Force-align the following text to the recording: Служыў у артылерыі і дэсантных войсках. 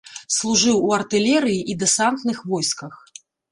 Служыў 0.35 0.79
у 0.87 0.93
артылерыі 0.99 1.61
і 1.75 1.77
дэсантных 1.85 2.43
войсках. 2.55 2.93